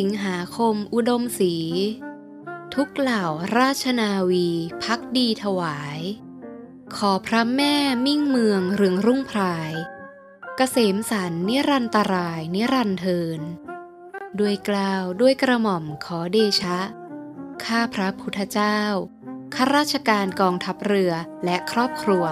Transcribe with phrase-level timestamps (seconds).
[0.00, 1.54] สิงหาคมอุดมศรี
[2.74, 3.24] ทุกเหล่า
[3.56, 4.48] ราชนาวี
[4.84, 6.00] พักดีถวาย
[6.96, 7.74] ขอพระแม่
[8.06, 13.40] มิ่งเมืองเรืองรุ่งพรายกเกษมสันนิรันตรายนิรันเทิน
[14.40, 16.78] ด้วยกล่าวด้วยกระหม่อมขอเดชะ
[17.64, 18.78] ข้าพระพุทธเจ้า
[19.54, 21.12] ข้าราชการกองทัพเรือ
[21.44, 22.24] และครอบครัว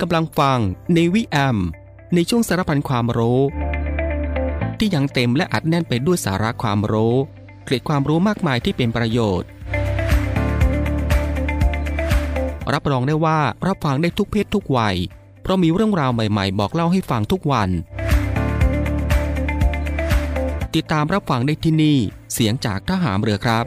[0.00, 0.58] กำลังฟัง
[0.94, 1.58] ในวิแอม
[2.14, 3.40] ในช่วงสารพันความรู้
[4.78, 7.14] ที่ยังเต็มและอัดแน่นไปด้วยสาระความรู้
[7.64, 9.48] เกร็ดความรู้มากมายที่เป็นประโยชน์
[12.72, 14.96] รับรองได้ว่ารับฟังได้ทุกเพศทุกวัย
[15.42, 17.68] เพราะมีเรื่องราวใหม่ๆ บอกเล่าให้ฟังทุกวัน
[20.74, 21.98] ติดตามรับฟังได้ที่นี่
[22.34, 23.64] เสียงจากทหารเรือครับ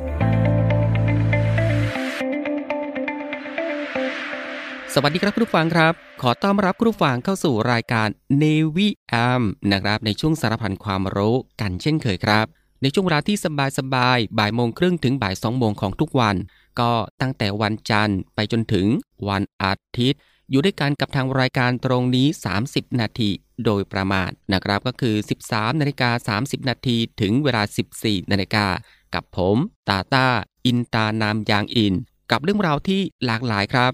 [4.94, 8.08] สวัสดีครับคุณผู้ฟังครับ ขอต้อนรับคุณผู้ฟังเข้าสู่รายการ
[8.42, 12.46] Navy AM นะครับ ในช่วงสารพันความรู้กันเช่นเคยครับ
[12.82, 13.38] ในช่วงเวลาที่
[13.78, 16.36] สบายๆบ่ายโมงครึ่งถึงบ่ายสองโมงของทุกวัน
[16.80, 16.92] ก็
[17.22, 18.88] ตั้งแต่วันจันทร์ไปจนถึง
[19.28, 20.20] วันอาทิตย์
[20.50, 22.28] อยู่ด้วยกันกับทางรายการตรงนี้
[22.64, 23.30] 30 นาที
[23.66, 25.16] โดยประมาณนะครับก็คือ
[25.48, 27.64] 13นาฬิกา30 นาทีถึงเวลา
[27.98, 28.66] 14นาฬิกา
[29.14, 29.58] กับผม
[29.90, 30.28] ตาตา
[30.66, 31.94] อินตานามยางอิน
[32.32, 33.94] กับเรื่องราวที่หลากหลายครับ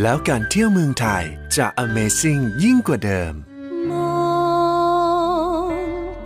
[0.00, 1.24] แล้วการเที่ยวเมืองไทย
[1.56, 3.34] จะ Amazing ยิ่งกว่าเดิม
[3.90, 4.22] มอ
[5.70, 5.72] ง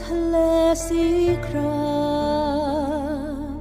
[0.02, 0.36] ทะเล
[0.86, 1.04] สี
[1.46, 1.86] ครา
[3.54, 3.58] ม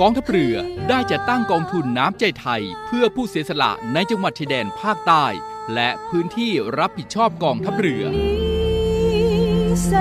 [0.00, 0.56] กองทัพเรือ
[0.88, 5.26] ได้จัดตั้งกองทุนน้ำใจไทย เพื่อผู้เสียสละในจังหวัดชายแดนภาคใต้
[5.74, 8.04] และพื้นที่รับผิดชอบกองทัพเรือ
[9.84, 9.92] แส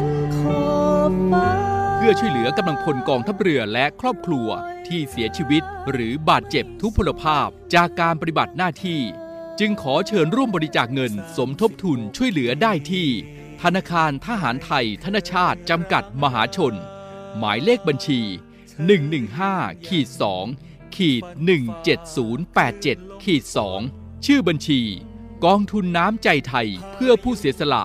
[0.00, 0.02] ง
[0.36, 0.66] ขอ
[1.10, 4.48] บฟ้าเพื่อช่วยเหลือกำลังพลกองทัพเรือและครอบครัว
[4.88, 9.00] ที่เสียชีวิต หรือบาดเจ็บทุพพลภาพจากการปฏิบัติหน้าที่
[9.60, 13.08] จึงขอเชิญร่วมบริจาคเงินสมทบทุนช่วยเหลือได้ที่
[13.62, 16.74] ธนาคารทหารไทย ธนชาติจำกัดมหาชน
[17.38, 18.20] หมายเลขบัญชี
[19.04, 20.08] 115ขีด
[20.52, 21.22] 2ขีด
[22.04, 23.44] 17087ขีด
[23.84, 24.80] 2ชื่อบัญชี
[25.44, 27.84] กองทุนน้ำใจไทยเพื่อผู้เสียสละ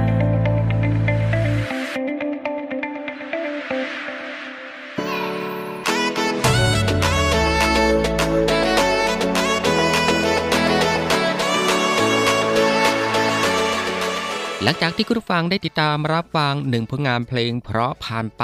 [14.63, 18.43] หลังจากที่คุณผู้ฟังได้ติดตามรับฟังหนึ่งผลงานเพลง เพราะผ่านไป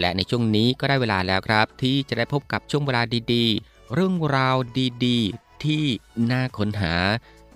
[0.00, 4.56] และในช่วงนี้ก็ได้เวลาแล้วครับ ที่จะได้พบกับช่วงเวลาดีๆ เรื่องราว
[5.06, 5.84] ดีๆ ที่
[6.30, 6.94] น่าค้นหา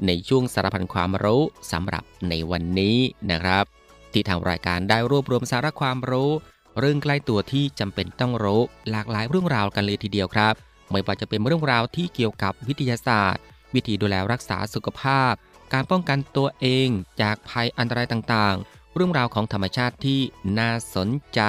[0.07, 1.43] ในช่วงสารพันความรู้
[1.73, 2.97] สำหรับในวันนี้
[3.31, 3.65] นะครับ
[4.13, 6.31] ที่ทางรายการได้รวบรวมสาระความรู้
[6.79, 10.55] เรื่องใกล้ตัวที่จำเป็นต้องรู้ หลากหลายเรื่องราวกันเลยทีเดียวครับ
[10.91, 13.43] ไม่ว่าจะเป็นเรื่องราวที่เกี่ยวกับวิทยาศาสตร์
[13.75, 15.35] วิธีดูแลรักษาสุขภาพ
[15.73, 16.89] การป้องกันตัวเอง
[17.23, 20.21] จากภัยอันตรายต่างๆ เรื่องราวของธรรมชาติที่
[20.59, 21.41] น่าสนใจ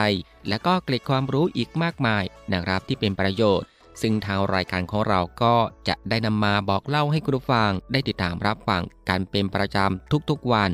[0.50, 3.68] และก็เกร็ดความรู้อีกมากมายนะครับที่เป็นประโยชน์
[4.02, 5.56] ซึ่งทางรายการของเราก็
[5.88, 10.72] จะได้นำมาบอกเล่าให้คุณผู้ฟังได้ติดตามรับฟังกันเป็นประจำทุกๆวัน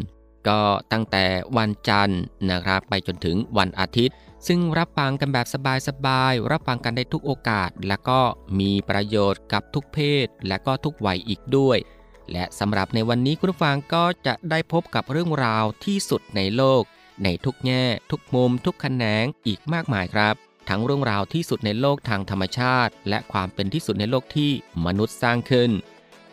[0.47, 0.59] ก็
[0.91, 1.25] ตั้งแต่
[1.57, 4.15] วันจันทร์นะครับไปจนถึงวันอาทิตย์
[4.47, 5.47] ซึ่งรับฟังกันแบบ
[5.87, 8.21] สบายๆรับฟังกันได้ทุกโอกาส และก็
[8.59, 11.77] มีประโยชน์กับทุกเพศ และก็ทุกวัยอีกด้วย
[12.31, 16.83] และสำหรับในวันนี้คุณผู้ฟังก็จะได้พบกับเรื่องราวที่สุดในโลก
[17.23, 20.35] ในทุกแง่ ทุกมุม ทุกแขนงอีกมากมายครับ
[20.69, 24.51] ทั้งเรื่องราวที่สุดในโลกทางธรรมชาติ และความเป็นที่สุดในโลกที่
[24.85, 25.71] มนุษย์สร้างขึ้น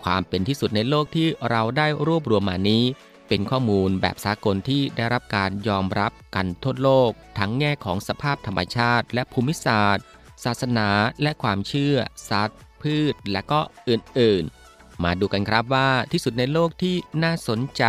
[0.05, 2.85] ความเป็นที่สุดในโลกที่เราได้รวบรวมมานี้
[3.29, 10.05] เป็นข้อมูลแบบสากลที่ได้รับการยอมรับกันทั่วโลก ทั้งแง่ของสภาพธรรมชาติ และภูมิศาสตร์
[10.45, 10.89] ศาสนา
[11.23, 11.97] และความเชื่อ
[12.31, 14.62] สัตว์ พืช และก็อื่นๆ
[15.05, 17.85] มาดูกันครับว่าที่สุดในโลกที่น่าสนใจ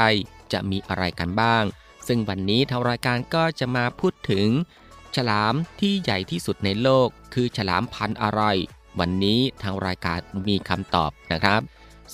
[0.51, 1.63] จะมีอะไรกันบ้าง
[2.07, 4.47] ซึ่งวันนี้ทางรายการก็จะมาพูดถึง
[5.15, 8.41] ฉลามที่ใหญ่ที่สุดในโลก คือฉลามพันธุ์อะไร
[8.99, 11.61] วันนี้ทางรายการมีคำตอบนะครับ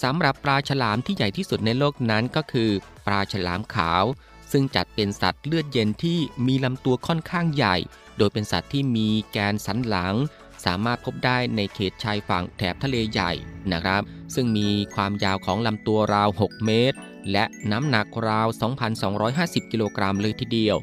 [0.03, 2.69] สำหรับปลาฉลามที่ใหญ่ที่สุดในโลกนั้นก็คือ
[3.05, 4.03] ปลาฉลามขาว
[4.51, 7.75] ซึ่งจัดเป็นสัตว์เลือดเย็นที่มีลำตัวค่อนข้างใหญ่
[8.17, 10.15] โดยเป็นสัตว์ที่มีแกนสันหลัง
[10.65, 13.31] สามารถพบได้ในเขตชายฝั่งแถบทะเลใหญ่
[13.73, 14.01] นะครับ
[14.35, 16.97] ซึ่งมีความยาวของลำตัวราว 6 เมตร
[17.31, 18.47] และน้ำหนักราว
[19.09, 20.77] 2,250 กิโลกรัมเลยทีเดียว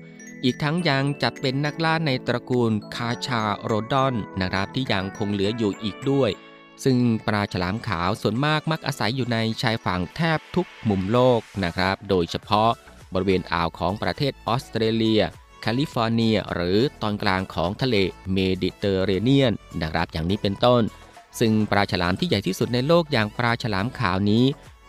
[0.44, 6.30] อีกทั้งยังจัดเป็นนักล่าในตระกูลคาชาโรดอนนะครับที่ยังคงเหลืออยู่อีกด้วย
[6.84, 12.70] ซึ่งปลาฉลามขาวส่วนมากมักอาศัยอยู่ในชายฝั่งแทบทุกมุมโลกนะครับ โดยเฉพาะ
[13.12, 15.22] บริเวณอ่าวของประเทศออสเตรเลีย
[15.78, 17.96] แคลิฟอร์เนีย หรือตอนกลางของทะเล
[18.32, 20.82] เมดิเตอร์เรเนียนนะครับอย่างนี้เป็นต้น
[21.38, 24.44] ซึ่งปลาฉลามที่ใหญ่ที่สุดในโลกอย่างปลาฉลามขาวนี้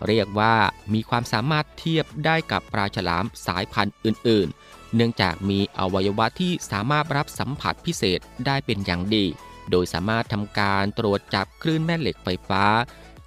[0.07, 0.55] เรียกว่า
[0.93, 9.25] มีความสามารถเทียบได้กับปลาฉลามสายพันธุ์อื่น ๆ เนื่องจากมีอวัยวะที่สามารถรับสัมผัสพิเศษได้เป็นอย่างดี
[9.72, 12.63] โดยสามารถทำการตรวจจับคลื่นแม่เหล็กไฟฟ้า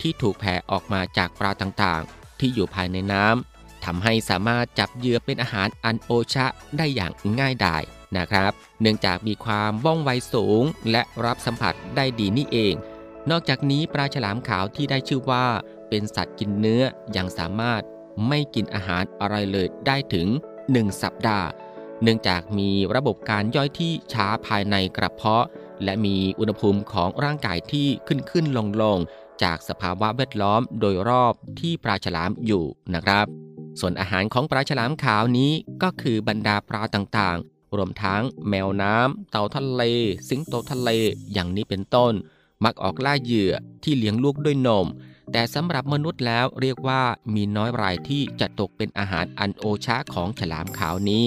[0.00, 6.46] ที่ถูกแผ่ออกมาจากปลาต่างๆ ที่อยู่ภายในน้ำ ทำให้สามารถจับเหยื่อเป็นอาหารอันโอชะ
[6.78, 7.82] ได้อย่างง่ายดาย
[8.16, 12.74] นะครับ เนื่องจากมีความว่องไวสูงและรับสัมผัสได้ดีนี่เอง
[13.30, 15.46] นอกจากนี้ปลาฉลามขาวที่ได้ชื่อว่า
[15.88, 16.82] เป็นสัตว์กินเนื้อ
[17.16, 17.82] ยังสามารถ
[18.28, 20.26] ไม่กินอาหารอะไรเลยได้ถึง
[20.64, 21.48] 1 สัปดาห์
[22.02, 25.46] เนื่องจากมีระบบการย่อยที่ช้าภายในกระเพาะ
[25.84, 28.98] และมีอุณหภูมิของร่างกายที่ขึ้นขึ้นลงลง
[29.42, 33.26] จากสภาวะแวดล้อมโดยรอบที่ปลาฉลามอยู่นะครับ
[33.80, 39.82] ส่วนอาหารของปลาฉลามขาวนี้ก็คือบรรดาปลาต่างๆ รวมทั้งแมวน้ำ เต่าทะเล
[40.28, 40.90] สิงโตทะเล
[41.32, 42.12] อย่างนี้เป็นต้น
[42.64, 44.86] มักออกล่าเหยื่อที่เลี้ยงลูกด้วยนม
[45.32, 47.02] แต่สำหรับมนุษย์แล้วเรียกว่า
[47.34, 51.26] มีน้อยรายที่จะตกเป็นอาหารอันโอชะของฉลามขาวนี้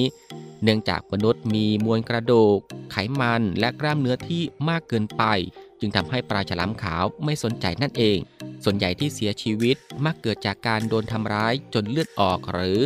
[0.64, 2.58] เนื่องจากมนุษย์มีมวลกระดูก
[2.92, 5.24] ไขมันและกล้ามเนื้อที่มากเกินไป
[5.84, 8.18] จึงทำให้ปลาฉลามขาวไม่สนใจนั่นเอง
[8.64, 9.76] ส่วนใหญ่ที่เสียชีวิต
[10.06, 12.80] มักเกิดจากการโดนทำร้ายจนเลือดออกหรือ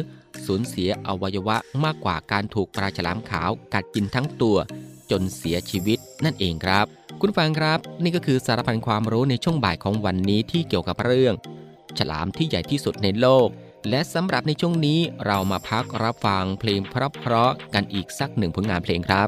[0.45, 4.57] สูญเสียอวัยวะมากกว่าการถูกปลาฉลามขาวกัดกินทั้งตัว
[5.11, 6.85] จนเสียชีวิตนั่นเองครับ
[7.21, 11.33] คุณฟังครับ นี่ก็คือสารพันความรู้ในช่วงบ่ายของวันนี้ที่เกี่ยวกับเรื่อง
[11.97, 13.47] ฉลามที่ใหญ่ที่สุดในโลก
[13.89, 19.23] และสำหรับในช่วงนี้เรามาพักรับฟังเพลงเพราะๆกันอีกสักหนึ่งผลงานเพลงครั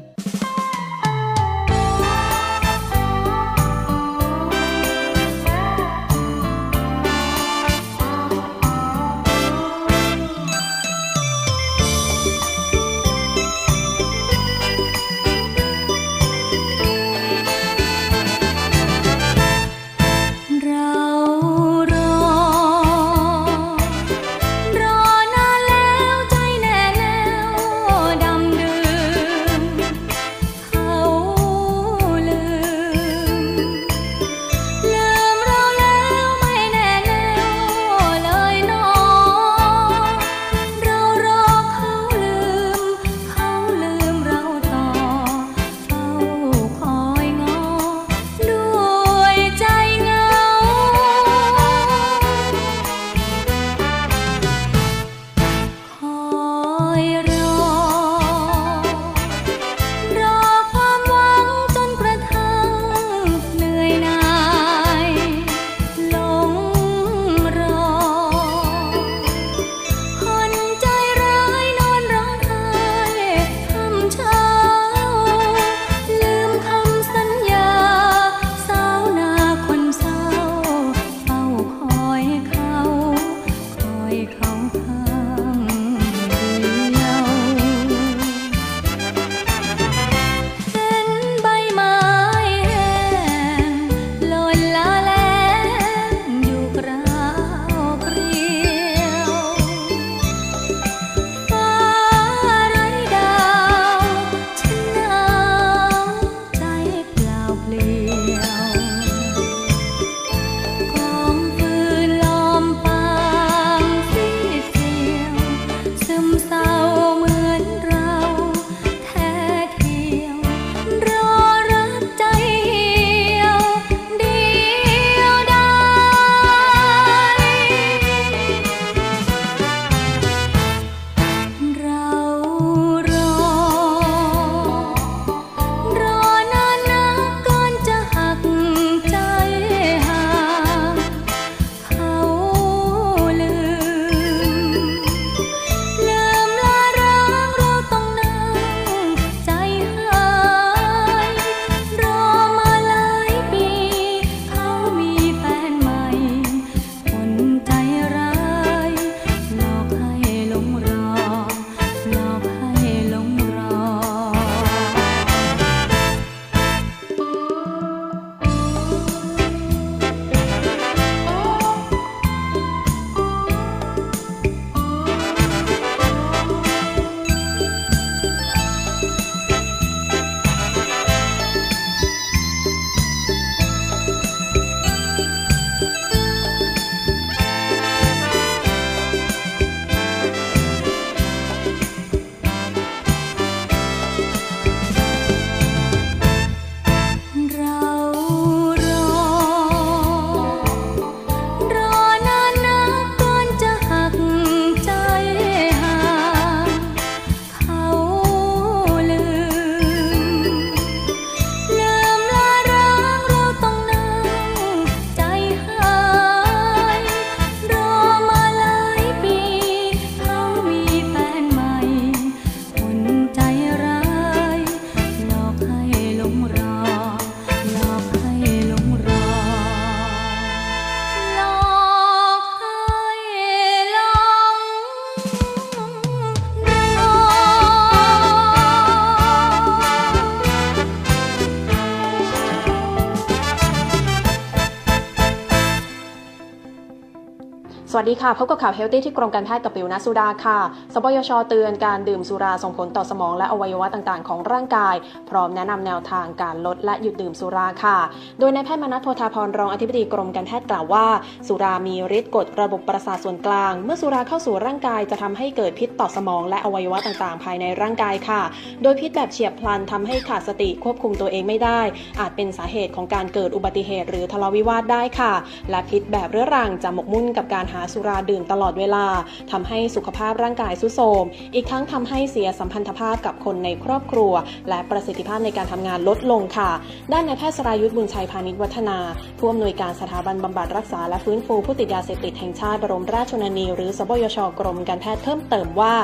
[248.02, 250.58] สวัสดีค่ะพบกับข่าว healthy ที่กรมการแพทย์กับปิวนัสุดาค่ะ
[250.94, 254.94] สบยชเตือนการดื่มสุราส่งผลต่อสมองและอวัยวะต่างๆ ของร่างกาย
[255.30, 257.98] พร้อมแนะนำแนวทางการลดและหยุดดื่มสุราค่ะ
[258.38, 261.06] โดยนายแพทย์มานัสโพธาภรณ์รองอธิบดีกรมการแพทย์กล่าวว่า
[261.46, 268.42] สุรามีฤทธิ์กดระบบประสาทส่วนกลาง เมื่อสุราเข้าสู่ร่างกายจะทำให้เกิดพิษต่อสมองและอวัยวะต่างๆ ภายในร่างกายค่ะ
[268.82, 271.80] โดยพิษแบบเฉียบพลันทำให้ขาดสติควบคุมตัวเองไม่ได้
[272.20, 275.32] อาจเป็นสาเหตุของการเกิดอุบัติเหตุหรือทะเลาะวิวาทได้ค่ะ
[275.70, 279.06] และพิษแบบเรื้อรังจะหมกมุ่นกับการหาสุราดื่มตลอดเวลา
[279.52, 281.24] ทำให้สุขภาพร่างกายสุโทรม
[281.54, 284.32] อีกทั้งทำให้เสียสัมพันธภาพกับคนในครอบครัว
[284.68, 286.70] และประสิทธิภาพในการทำงานลดลงค่ะ
[287.12, 288.98] ด้านนายแพทย์สรายุทธบุญชัยพาณิชวัฒนา
[289.38, 295.94] ผู้อำนวยการสถาบันบำบัดรักษาและฟื้นฟูผู้ติดยาเสพติดแห่งชาติบรมราชชนนี หรือสบยชกรมการแพทย์เพิ่มเติมว่า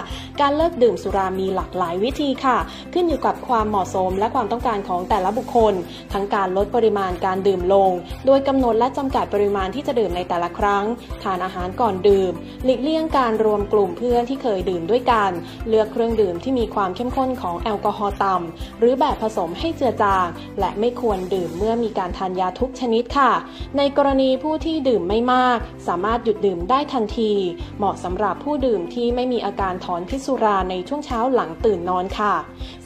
[0.41, 2.59] การเลิกดื่มสุรามีหลากหลายวิธีค่ะ
[2.93, 5.75] ขึ้นอยู่กับความเหมาะสมและความต้องการของแต่ละบุคคล
[6.13, 7.91] ทั้งการลดปริมาณการดื่มลง
[8.27, 10.85] โดยกำหนดและจำกัดปริมาณที่จะดื่มในแต่ละครั้ง
[11.23, 12.33] ทานอาหารก่อนดื่ม
[12.65, 15.31] หลีกเลี่ยงการรวมกลุ่มเพื่อนที่เคยดื่มด้วยกัน
[15.69, 20.27] เลือกเครื่องดื่มที่มีความเข้มข้นของแอลกอฮอล์ต่ำหรือแบบผสมให้เจือจาง
[20.61, 23.33] และไม่ควรดื่มเมื่อมีการทานยาทุกชนิดค่ะ
[23.77, 25.59] ในกรณีผู้ที่ดื่มไม่มาก
[25.89, 27.33] สามารถหยุดดื่มได้ทันที
[27.79, 32.35] เหมาะสำหรับผู้ดื่มที่ไม่มีอาการถอนพิษสุราในช่วงเช้าหลังตื่นนอนค่ะ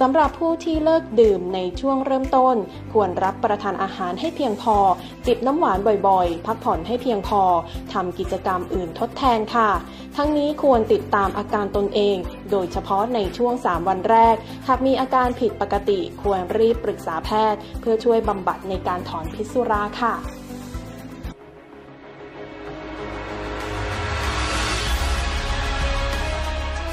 [0.01, 2.57] สำหรับผู้ที่เลิกดื่มในช่วงเริ่มต้น
[2.93, 4.77] ควรรับประทานอาหารให้เพียงพอ
[5.27, 7.43] จิบน้ำหวานบ่อยๆ พักผ่อนให้เพียงพอ
[7.93, 9.71] ทำกิจกรรมอื่นทดแทนค่ะ
[10.17, 12.17] ทั้งนี้ควรติดตามอาการตนเอง
[12.51, 14.37] โดยเฉพาะในช่วง 3 วันแรก
[14.69, 20.15] หากมีอาการผิดปกติ ควรรีบปรึกษาแพทย์ เพื่อช่วยบำบัดในการถอนพิษสุราค่ะ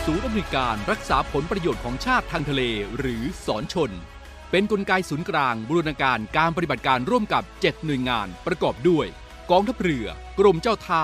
[0.06, 2.62] ศูนย์อำนวยการรักษาผลประโยชน์ของชาติทางทะเล
[2.98, 3.92] หรือสอนชน
[4.52, 9.06] เป็นนกลไกศูนย์กลางบูรณาการการปฏิบัติการร่วมกับ 7 หน่วยงานประกอบด้วย
[9.52, 10.08] กองทัพเรือ
[10.40, 11.04] กรมเจ้าท่า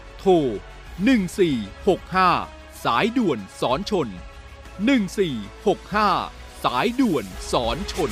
[0.23, 0.33] โทร
[1.15, 4.07] 1465 สายด่วนสอนชน
[4.89, 8.11] 1465 สายด่วนสอนชน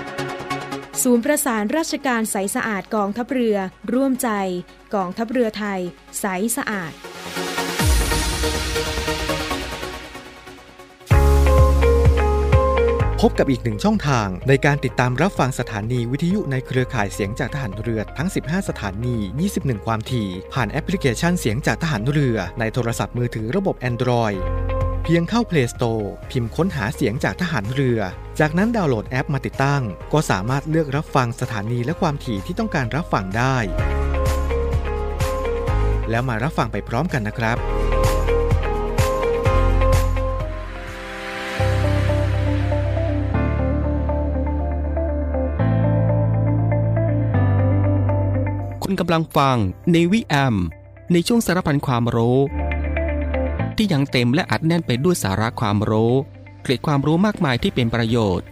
[1.03, 3.57] ศูนย์ประสานราชการใสสะอาดกองทัพเรือ
[3.93, 4.29] ร่วมใจ
[4.95, 5.79] กองทัพเรือไทย
[6.19, 6.25] ใส
[6.57, 6.91] สะอาด
[13.21, 19.15] พบกับอีกหนึ่งช่องทางในการติดตามรับฟังสถานีวิทยุในเครือข่ายเสียงจากทหารเรือทั้ง 15 สถานี
[19.51, 24.39] 21 ความถี่ ผ่านแอปพลิเคชันเสียงจากทหารเรือในโทรศัพท์มือถือระบบ Android
[25.03, 27.99] เพียงเข้า Play Store พิมพ์ค้นหาเสียงจากทหารเรือ
[28.43, 29.81] จากนั้นดาวน์โหลดแอปมาติดตั้ง
[30.13, 33.57] ก็สามารถเลือกรับฟังสถานีและความถี่ที่ต้องการรับฟังได้
[36.09, 37.57] แล้วมารับฟังไปพร้อมกันนะครับ
[48.83, 49.57] คุณกำลังฟัง
[49.91, 50.55] ในวิแอม
[51.13, 52.39] ในช่วงสารพันความรู้
[53.77, 56.15] ที่ยังเต็มและอัดแน่นไปด้วยสาระความรู้
[56.61, 58.47] เกร็ดความรู้มากมายที่เป็นประโยชน์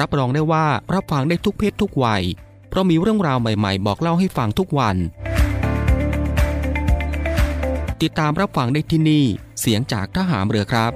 [0.00, 2.22] รับรองได้ว่ารับฟังได้ทุกเพศทุกวัย
[2.68, 4.96] เพราะมีเรื่องราวใหม่ๆ บอกเล่าให้ฟังทุกวัน
[8.02, 9.24] ติดตามรับฟังได้ที่นี่
[9.60, 10.92] เสียงจากทหารเรือครับ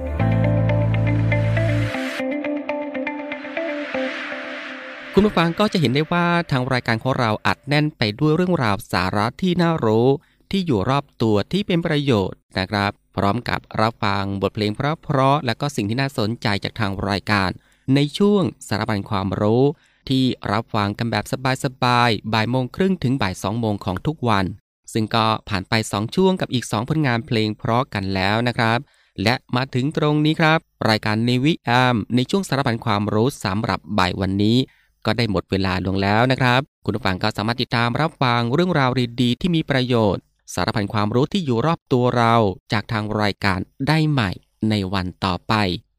[5.13, 10.07] คุณผู้ฟังก็จะเห็นได้ว่าทางรายการของเราอัดแน่นไปด้วยเรื่องราวสาระที่น่ารู้
[10.51, 17.49] ที่อยู่รอบตัวที่เป็นประโยชน์นะครับ พร้อมกับรับฟังบทเพลงเพราะๆและก็สิ่งที่น่าสนใจจากทางรายการ
[17.95, 19.63] ในช่วงสารบัญความรู้
[20.09, 21.25] ที่รับฟังกันแบบ
[21.63, 24.45] สบายๆบ่ายโมงครึ่งถึงบ่ายสองโมงของทุกวัน
[24.93, 28.79] ซึ่งก็ผ่านไป 2 ช่วงกับอีก 2 ผลงานเพลงเพราะกันแล้วนะครับ
[29.23, 34.57] และมาถึงตรงนี้ครับ รายการในวิแอมในช่วงสารพันความรู้สำหรับบ่ายวันนี้
[35.05, 42.35] ก็ได้หมดเวลาลงแล้วนะครับ คุณผู้ฟังก็สามารถติดตามรับฟังเรื่องราวดีๆที่มีประโยชน์ สารพันความรู้ที่อยู่รอบตัวเรา
[42.71, 44.31] จากทางรายการได้ใหม่
[44.69, 45.53] ในวันต่อไป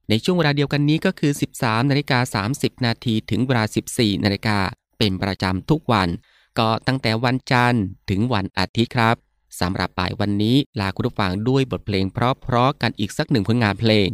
[0.08, 4.58] ในช่วงเวลาเดียวกันนี้ก็คือ 13นาฬิกา30 นาทีถึงเวลา 14นาฬิกา
[4.98, 6.08] เป็นประจำทุกวัน
[6.58, 9.16] ก็ตั้งแต่วันจันทร์ถึงวันอาทิตย์ครับ
[9.60, 14.08] สำหรับบ่ายวันนี้ลาคุณผู้ฟังด้วยบทเพลงเพราะๆกันอีกสักหนึ่งผลงานเพลง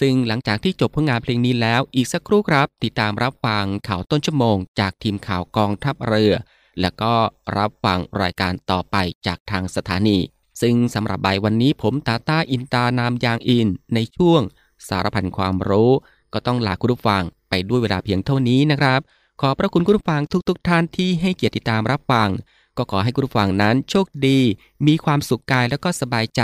[0.00, 6.34] ซึ่งหลังจากที่จบผลงานเพลงนี้แล้วอีกสักครู่ครับ ติดตามรับฟังข่าวต้นชั่วโมง จากทีมข่าวกองทัพเรือ
[6.80, 7.12] แล้วก็
[7.56, 10.18] รับฟังรายการต่อไปจากทางสถานี
[10.62, 14.42] ซึ่งสำหรับใบวันนี้ผมตาตาอินตานามยางอิน ในช่วง
[14.88, 15.92] สารพันความรู้
[16.32, 19.00] ก็ต้องลาคุณผู้ฟังไปด้วยเวลาเพียงเท่านี้นะครับ
[19.40, 22.28] ขอพระคุณคุณผู้ฟังทุกๆทท่านที่ให้เกียรติติดตามรับฟัง
[22.76, 24.38] ก็ขอให้คุณผู้ฟังนั้นโชคดี
[24.86, 26.42] มีความสุขกายแล้วก็สบายใจ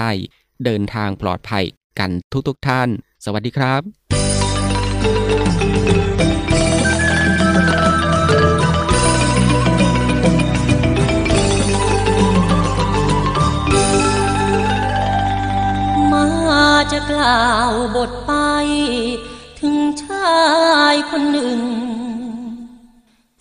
[0.64, 1.64] เดินทางปลอดภัย
[1.99, 2.88] กันทุกๆทท่าน
[3.25, 3.83] สวัสดีครับ
[17.11, 18.33] กล่าวบทไป
[19.61, 20.37] ถึงชา
[20.93, 21.61] ยคนหนึ่ง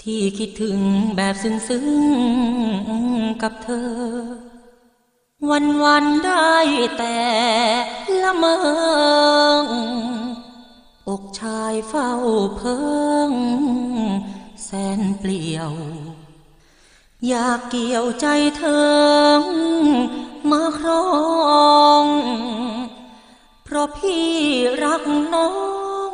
[0.01, 0.79] ที่คิดถึง
[1.15, 3.91] แบบซึ้งๆกับเธอ
[5.49, 6.55] วันวันได้
[6.97, 7.21] แต่
[8.21, 8.57] ละเมอ
[9.63, 9.65] ง
[11.07, 12.11] อกชายเฝ้า
[12.57, 12.77] เพิ
[13.29, 13.31] ง
[14.63, 14.69] แส
[14.99, 15.73] นเปลี่ยว
[17.27, 19.41] อยากเกี่ยวใจเธอ
[20.51, 21.05] มาครอ
[22.03, 22.05] ง
[23.81, 24.29] ราะพี่
[24.83, 25.49] รักน้อ
[26.11, 26.13] ง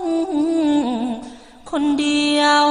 [1.69, 2.65] คนเดียว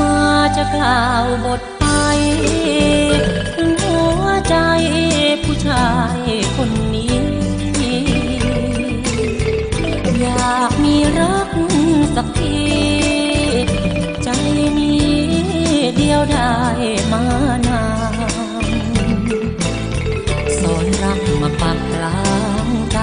[0.00, 0.16] มา
[0.56, 1.73] จะกล่าวบท
[16.30, 16.54] ได้
[17.12, 17.22] มา
[17.68, 18.64] นาน
[20.58, 22.20] สอนรักมาปักกลา
[22.66, 22.98] งใจ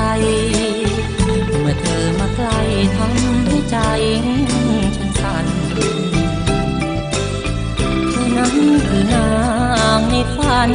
[1.61, 2.59] เมื่อเธอมาใกล้
[2.97, 3.77] ทำให้ใจ
[4.95, 5.47] ฉันสั่น
[8.09, 8.55] เธอนั้น
[8.87, 9.29] คือนา
[9.97, 10.71] งในฝัน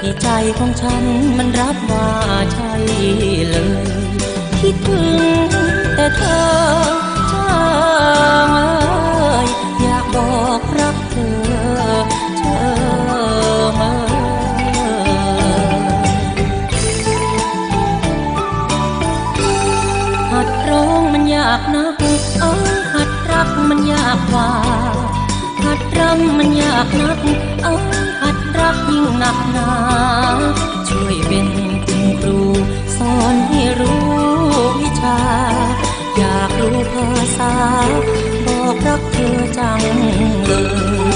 [0.00, 1.04] ที่ใจของฉัน
[1.36, 2.10] มันรับว่า
[2.52, 2.72] ใช่
[3.48, 3.86] เลย
[4.60, 5.50] คิดถึง
[5.94, 6.44] แต่เธอ
[7.32, 7.58] ช่า
[8.48, 8.50] ง
[26.44, 27.18] มันยากนัก
[27.62, 27.84] เอ้ย
[28.20, 29.70] หัดรักยิ่งหนักหนา
[30.88, 31.46] ช่วยเป็น
[31.84, 32.40] คุณครู
[32.96, 34.04] สอนให้รู้
[34.80, 35.18] วิชา
[36.16, 37.52] อยากรู้ภาษา
[38.46, 39.80] บอกรักเธอจัง
[40.46, 40.52] เล
[41.12, 41.13] ย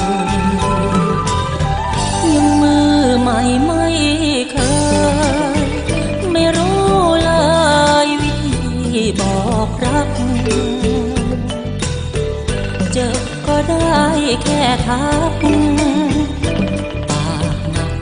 [14.42, 15.32] แค่ทัก
[17.10, 17.92] ปากหนัก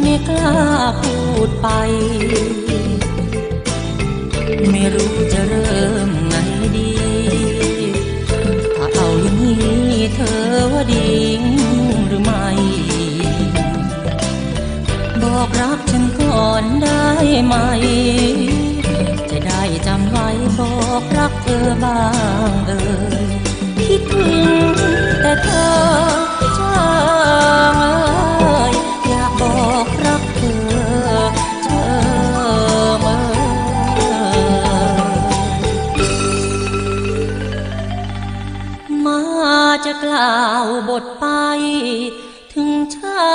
[0.00, 0.54] ไม่กล้า
[1.00, 1.16] พู
[1.46, 1.68] ดไป
[4.70, 6.34] ไม่รู้จะเริ่มไง
[6.76, 6.92] ดี
[8.74, 10.40] ถ้าเอาอย่างนี้เธอ
[10.72, 11.10] ว่าดี
[12.06, 12.46] หรือไม่
[15.22, 17.06] บอกรักฉันก่อนได้
[17.46, 17.54] ไหม
[19.30, 22.02] จะได้จำไว้บอกรักเธอบ้า
[22.50, 22.80] งเอ่
[23.24, 23.47] ย
[23.98, 24.40] ดถึง
[25.20, 25.70] แต่เธอ
[26.58, 26.82] ช่า
[27.72, 28.74] งเอ้ย
[29.08, 30.58] อยากบอกรักเธอ
[31.64, 31.84] เธอ
[33.02, 33.16] เอ้
[38.86, 39.20] ยมา
[39.84, 41.26] จะกล่าวบทไป
[42.52, 43.32] ถึงชา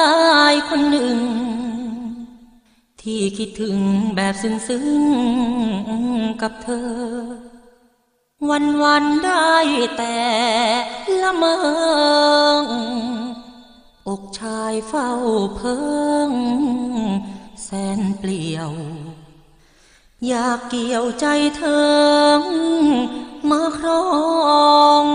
[0.52, 1.20] ยคนหนึ่ง
[3.02, 3.78] ที่คิดถึง
[4.16, 7.53] แบบซึ้งๆกับเธอ
[8.50, 9.54] วันวันได้
[9.98, 10.22] แต่
[11.22, 11.44] ละเม
[12.62, 12.64] ง
[14.08, 15.12] อกชายเฝ้า
[15.56, 15.78] เพิ
[16.30, 16.32] ง
[17.64, 18.72] แสนเปลี่ยว
[20.28, 21.26] อยากเกี่ยวใจ
[21.58, 22.42] เธอ
[23.50, 24.06] มาครอ
[25.04, 25.06] ง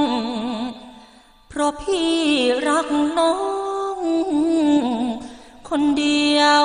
[1.48, 2.14] เพราะพี่
[2.68, 2.88] รัก
[3.18, 3.36] น้อ
[3.96, 3.98] ง
[5.68, 6.64] คนเดียว